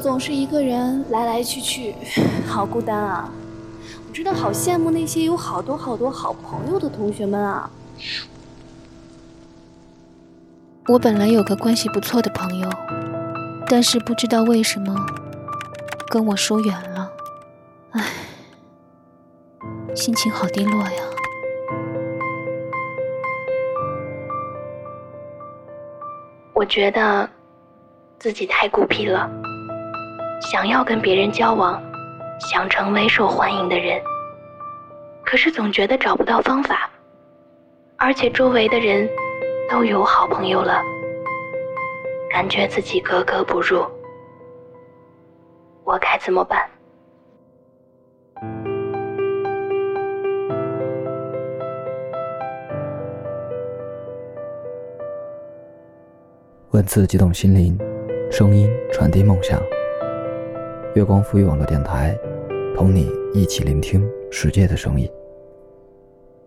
[0.00, 1.94] 总是一个人来来去去，
[2.46, 3.30] 好孤单啊！
[4.06, 7.70] 我真的好羡慕那些有好多好多好朋友的同学们啊！
[10.88, 12.70] 我本来有个关系不错的朋友，
[13.66, 14.94] 但是不知道为什么
[16.08, 17.12] 跟我疏远了，
[17.90, 18.04] 唉，
[19.94, 21.02] 心情好低落呀。
[26.54, 27.28] 我觉得
[28.18, 29.30] 自己太孤僻了，
[30.40, 31.82] 想要跟别人交往，
[32.40, 34.00] 想成为受欢迎的人，
[35.24, 36.88] 可是总觉得找不到方法，
[37.96, 39.08] 而且周围的人
[39.70, 40.80] 都有好朋友了，
[42.30, 43.84] 感觉自己格格不入，
[45.84, 46.68] 我该怎么办？
[56.70, 57.76] 文字激动心灵，
[58.30, 59.60] 声音传递梦想。
[60.98, 62.18] 月光赋予网络电台，
[62.74, 65.08] 同你一起聆听世界的声音。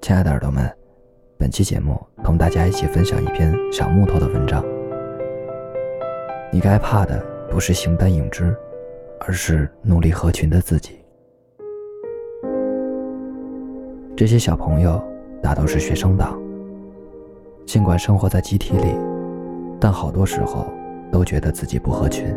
[0.00, 0.72] 亲爱的耳朵们，
[1.36, 4.64] 本期节目同大家一起分享一篇小木头的文章。
[6.52, 8.56] 你该怕的不是形单影只，
[9.18, 11.00] 而是努力合群的自己。
[14.16, 15.02] 这些小朋友
[15.42, 16.40] 大都是学生党，
[17.66, 18.96] 尽管生活在集体里。
[19.80, 20.68] 但好多时候
[21.10, 22.32] 都觉得自己不合群，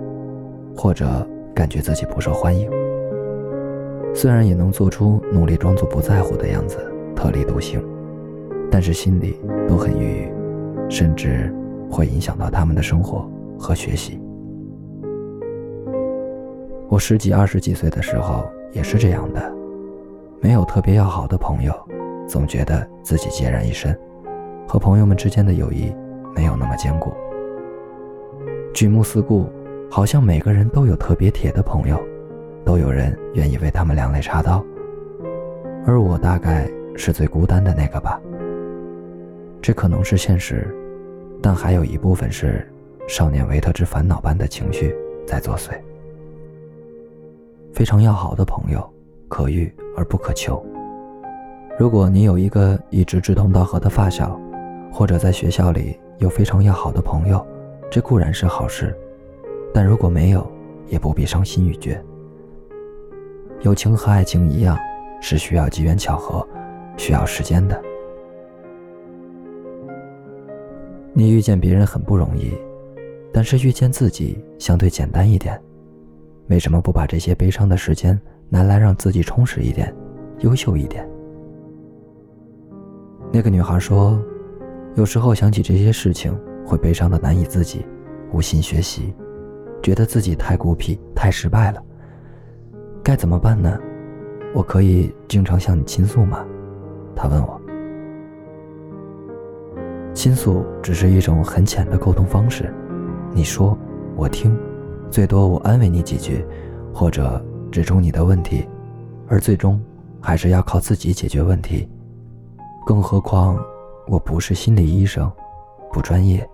[0.76, 1.06] 或者
[1.54, 2.70] 感觉自己不受欢迎。
[4.14, 6.78] 虽然也能做出努力装作不在乎的样子，
[7.16, 7.82] 特立独行，
[8.72, 10.32] 但是心里都很抑郁，
[10.90, 11.54] 甚至
[11.90, 14.20] 会影响到他们的生活和学习。
[16.90, 19.54] 我十几、二十几岁的时候也是这样的，
[20.42, 21.72] 没有特别要好的朋友，
[22.28, 23.96] 总觉得自己孑然一身，
[24.68, 25.94] 和朋友们之间的友谊
[26.36, 27.12] 没有那么坚固。
[28.74, 29.46] 举目四顾，
[29.92, 32.00] 好像每个人都有特别铁的朋友，
[32.64, 34.64] 都有人愿意为他们两肋插刀，
[35.86, 38.22] 而我大概是最孤单的那个吧。
[39.62, 40.68] 这可能是现实，
[41.42, 42.72] 但还有一部分是
[43.08, 45.72] 少年维特之烦恼般的情绪在作祟。
[47.74, 48.88] 非常要好的朋友，
[49.28, 50.64] 可遇而不可求。
[51.80, 54.40] 如果你有一个一直志同道合的发小，
[54.92, 57.44] 或者在学校里有非常要好的朋友。
[57.92, 58.96] 这固然是好事，
[59.74, 60.46] 但如果没有，
[60.88, 62.04] 也不必伤心欲绝。
[63.62, 64.78] 友情和爱情一样，
[65.22, 66.48] 是需要机缘巧合，
[66.98, 67.82] 需要时间的。
[71.14, 72.54] 你遇见别人很不容易，
[73.34, 75.60] 但是遇见自己相对简单一点。
[76.48, 79.94] 为什么不把这些悲伤的时间拿来让自己充实一点，
[80.40, 81.08] 优秀一点？
[83.32, 84.20] 那个女孩说
[84.96, 87.84] ：“有时候想起这些事情。”会悲伤的难以自己，
[88.32, 89.12] 无心学习，
[89.82, 91.84] 觉得自己太孤僻，太失败了。
[93.04, 93.78] 该怎么办呢？
[94.54, 96.46] 我可以经常向你倾诉吗？
[97.16, 97.60] 他问我。
[100.14, 102.74] 倾诉只是一种很浅的沟通方式，
[103.32, 103.78] 你说，
[104.16, 104.58] 我听，
[105.10, 106.46] 最多我安慰你几句，
[106.94, 108.68] 或者指出你的问题，
[109.28, 109.82] 而最终
[110.20, 111.88] 还是要靠自己解决问题。
[112.86, 113.58] 更何况，
[114.08, 115.32] 我不是心理医生，
[115.92, 116.48] 不专业。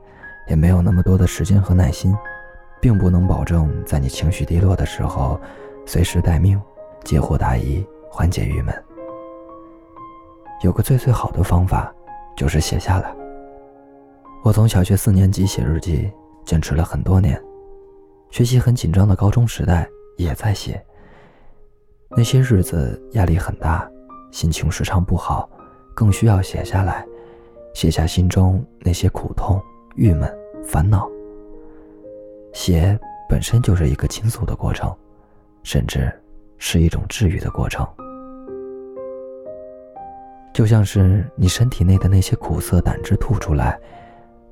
[0.48, 2.16] 也没有那么多的时间和耐心，
[2.86, 5.42] 并不能保证在你情绪低落的时候，
[5.88, 6.62] 随时待命，
[7.04, 8.72] 解惑答疑，缓解郁闷。
[10.62, 11.92] 有个最最好的方法，
[12.38, 13.12] 就是写下来。
[14.44, 16.12] 我从小学四年级写日记，
[16.46, 17.44] 坚持了很多年，
[18.30, 20.80] 学习很紧张的高中时代也在写。
[22.16, 23.90] 那些日子压力很大，
[24.32, 25.50] 心情时常不好，
[25.96, 27.04] 更需要写下来，
[27.74, 29.60] 写下心中那些苦痛。
[29.96, 30.32] 郁闷、
[30.64, 31.10] 烦恼，
[32.56, 34.90] 写本身就是一个倾诉的过程，
[35.62, 36.10] 甚至
[36.58, 37.86] 是一种治愈的过程。
[40.54, 43.78] 就像是你身体内的那些苦涩胆汁吐出来，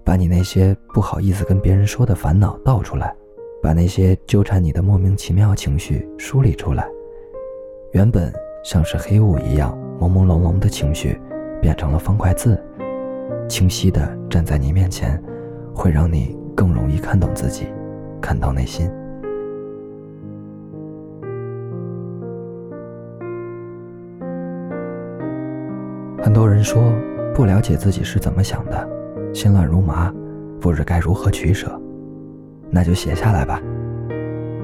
[0.03, 3.15] 把你那些不好意思跟别人说的烦恼倒出来，
[3.61, 6.85] 把那些纠缠你的莫名其妙情绪梳理出来。
[7.93, 8.33] 原本
[8.65, 11.17] 像是黑雾一样朦朦胧胧的情绪，
[11.61, 12.61] 变成了方块字，
[13.47, 15.23] 清晰的站在你面前。
[15.75, 17.65] 会让你更容易看懂自己，
[18.23, 18.89] 看到内心。
[26.23, 26.81] 很多人说
[27.35, 28.89] 不了解自己是怎么想的，
[29.33, 30.09] 心乱如麻，
[30.61, 31.77] 不知该如何取舍。
[32.71, 33.61] 那就写下来吧。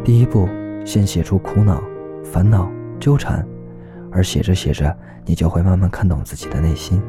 [0.05, 0.47] 第一步，
[0.85, 1.83] 先写出苦恼、
[2.23, 3.45] 烦恼、纠缠，
[4.09, 4.95] 而写着写着，
[5.25, 7.01] 你就会慢慢看懂自己的内心，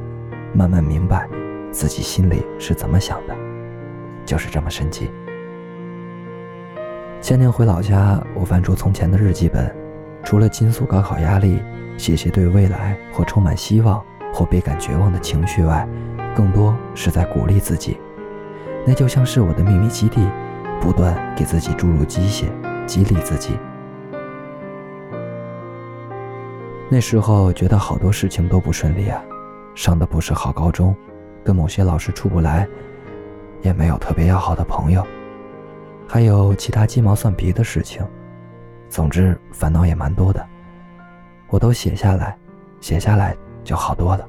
[0.52, 1.28] 慢慢明白
[1.70, 3.34] 自己心里是怎么想的。
[4.26, 5.08] 就是这么神奇。
[7.20, 9.70] 前年回老家，我翻出从前的日记本，
[10.24, 11.62] 除了倾诉高考压力、
[11.98, 14.02] 写些对未来或充满希望
[14.32, 15.86] 或倍感绝望的情绪外，
[16.34, 17.98] 更多是在鼓励自己。
[18.86, 20.26] 那就像是我的秘密基地，
[20.80, 22.46] 不断给自己注入鸡血，
[22.86, 23.58] 激励自己。
[26.88, 29.22] 那时候觉得好多事情都不顺利啊，
[29.74, 30.96] 上的不是好高中，
[31.44, 32.66] 跟某些老师处不来，
[33.60, 35.06] 也没有特别要好的朋友。
[36.12, 38.04] 还有其他鸡毛蒜皮的事情，
[38.88, 40.44] 总之烦恼也蛮多的。
[41.46, 42.36] 我都写下来，
[42.80, 44.28] 写下来就好多了。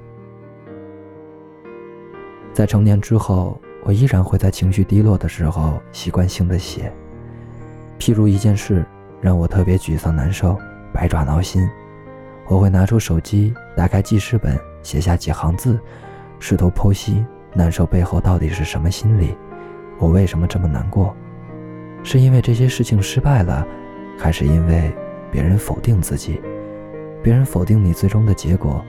[2.54, 6.94] 在成年之后，我依然会在情绪低落的时候习惯性的写。
[7.98, 8.86] 譬如一件事
[9.20, 10.56] 让我特别沮丧难受，
[10.94, 11.68] 百爪挠心，
[12.46, 15.80] 我会拿出手机，打开记事本，写下几行字，
[16.40, 17.26] 试图剖析
[17.56, 19.36] 难受背后到底是什么心理，
[19.98, 21.16] 我为什么这么难过。
[22.04, 23.66] 是因为这些事情失败了，
[24.18, 24.92] 还是因为
[25.32, 26.42] 别人否定自己？
[27.24, 28.84] 别人否定你最终的结果，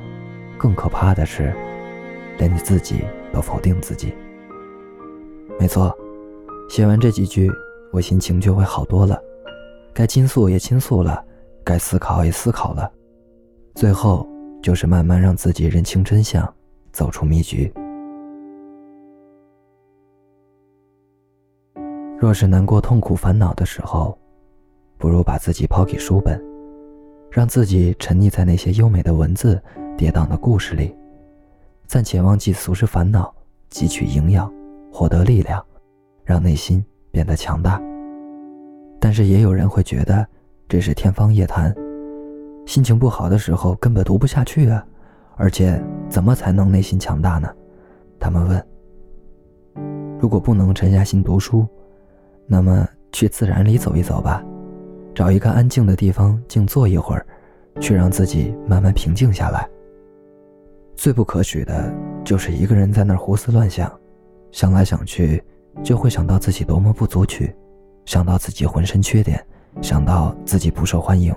[0.57, 1.53] 更可怕的是，
[2.39, 4.15] 连你自己都否定自己。
[5.61, 5.95] 没错，
[6.69, 7.51] 写完这几句，
[7.93, 9.21] 我心情就会好多了，
[9.93, 11.23] 该倾诉也倾诉了，
[11.63, 12.91] 该思考也思考了，
[13.75, 14.27] 最后
[14.63, 16.53] 就是慢慢让自己认清真相，
[16.91, 17.71] 走出迷局。
[22.23, 24.17] 若是难过、痛苦、烦恼的时候，
[24.97, 26.41] 不如把自己抛给书本，
[27.33, 29.61] 让自己沉溺在那些优美的文字、
[29.99, 30.95] 跌宕的故事里，
[31.89, 33.35] 暂且忘记俗世烦恼，
[33.73, 34.49] 汲取营养，
[34.93, 35.61] 获得力量，
[36.23, 37.83] 让内心变得强大。
[39.01, 40.25] 但是也有人会觉得
[40.69, 41.75] 这是天方夜谭，
[42.67, 44.87] 心情不好的时候根本读不下去啊！
[45.35, 47.53] 而且怎么才能内心强大呢？
[48.21, 48.65] 他们问。
[50.21, 51.67] 如果不能沉下心读书，
[52.47, 54.45] 那么，去自然里走一走吧，
[55.15, 57.27] 找一个安静的地方静坐一会儿，
[57.81, 59.69] 去让自己慢慢平静下来。
[60.95, 61.93] 最不可取的
[62.25, 63.91] 就是一个人在那儿胡思乱想，
[64.51, 65.43] 想来想去，
[65.83, 67.55] 就会想到自己多么不足取，
[68.05, 69.43] 想到自己浑身缺点，
[69.81, 71.35] 想到自己不受欢迎。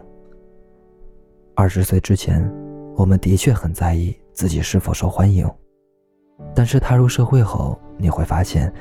[1.56, 2.52] 二十岁之前，
[2.96, 5.50] 我们的确很在意自己是否受欢迎，
[6.54, 8.74] 但是踏入社会后，你会发现。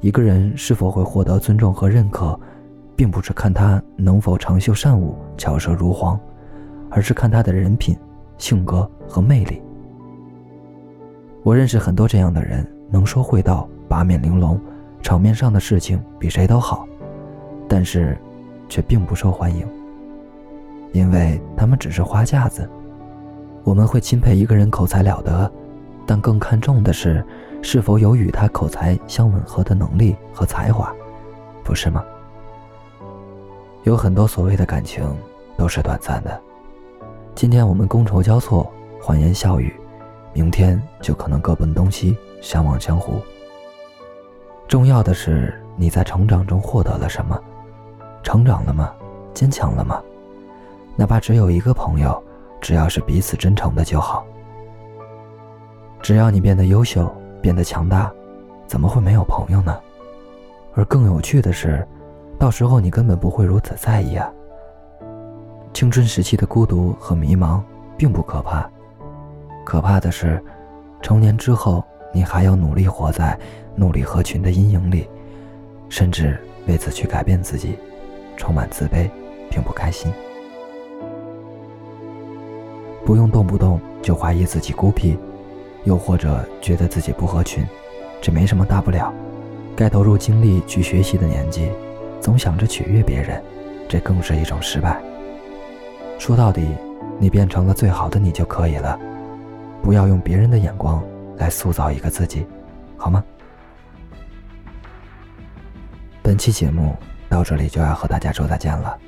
[0.00, 2.38] 一个人是否会获得尊重和认可，
[2.94, 6.18] 并不是看他能否长袖善舞、巧舌如簧，
[6.90, 7.96] 而是看他的人品、
[8.36, 9.60] 性格和魅力。
[11.42, 14.60] 我认识很多这样的人，能说会道、八面玲珑，
[15.02, 16.86] 场面上的事情比谁都好，
[17.66, 18.16] 但是
[18.68, 19.66] 却并不受欢迎，
[20.92, 22.68] 因为他们只是花架子。
[23.64, 25.50] 我们会钦佩一个人口才了得，
[26.04, 27.24] 但更看重的是。
[27.62, 30.94] 是否有与他口才相吻合的能力和才华，
[31.64, 32.04] 不是吗？
[33.82, 35.04] 有很多所谓的感情
[35.56, 36.40] 都是短暂的，
[37.34, 38.70] 今天我们觥筹交错、
[39.00, 39.74] 欢言笑语，
[40.32, 43.20] 明天就可能各奔东西、相忘江湖。
[44.68, 47.40] 重要的是你在成长中获得了什么，
[48.22, 48.92] 成长了吗？
[49.34, 50.02] 坚强了吗？
[50.96, 52.22] 哪怕只有一个朋友，
[52.60, 54.24] 只要是彼此真诚的就好。
[56.00, 57.12] 只要你变得优秀。
[57.40, 58.12] 变得强大，
[58.66, 59.78] 怎么会没有朋友呢？
[60.74, 61.86] 而更有趣的是，
[62.38, 64.30] 到时候你根本不会如此在意啊。
[65.72, 67.62] 青春时期的孤独和迷茫
[67.96, 68.68] 并不可怕，
[69.64, 70.42] 可怕的是，
[71.00, 73.38] 成年之后你还要努力活在
[73.74, 75.08] 努力合群的阴影里，
[75.88, 77.78] 甚至为此去改变自己，
[78.36, 79.08] 充满自卑
[79.50, 80.12] 并不开心。
[83.04, 85.16] 不用动不动就怀疑自己孤僻。
[85.86, 87.64] 又或者觉得自己不合群，
[88.20, 89.14] 这没什么大不了。
[89.76, 91.70] 该投入精力去学习的年纪，
[92.20, 93.40] 总想着取悦别人，
[93.88, 95.00] 这更是一种失败。
[96.18, 96.66] 说到底，
[97.20, 98.98] 你变成了最好的你就可以了，
[99.80, 101.00] 不要用别人的眼光
[101.36, 102.44] 来塑造一个自己，
[102.96, 103.22] 好吗？
[106.20, 106.96] 本期节目
[107.28, 108.98] 到这里就要和大家说再见了。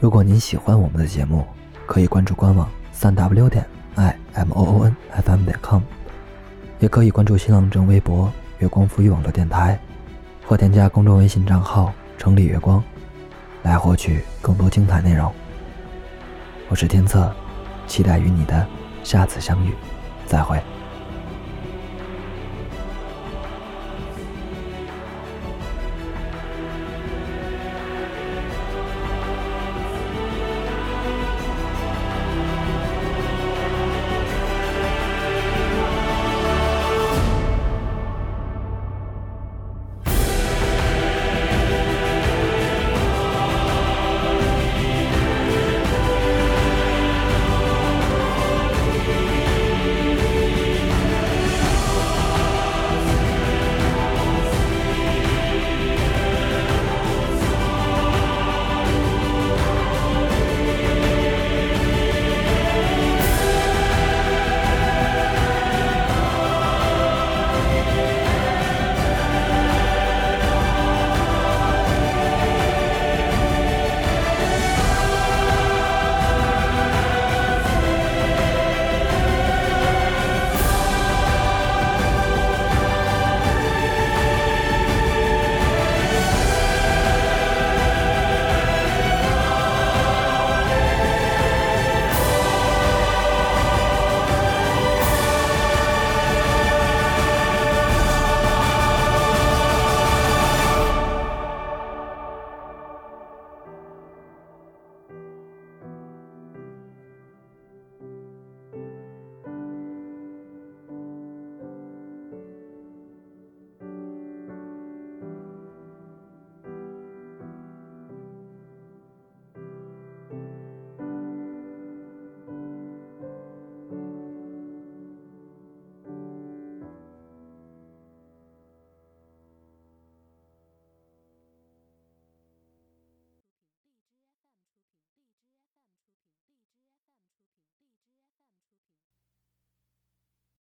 [0.00, 1.46] 如果您喜欢我们的节目，
[1.86, 3.64] 可以关注官网三 w 点。
[3.94, 5.80] I m o o n f m 点 com，
[6.80, 9.78] 也可以关注新浪正微博“月光赋予网络电台”，
[10.46, 12.82] 或添加公众微信账号“城里月光”，
[13.62, 15.32] 来获取更多精彩内容。
[16.68, 17.32] 我是天策，
[17.86, 18.66] 期待与你的
[19.02, 19.72] 下次相遇，
[20.26, 20.60] 再会。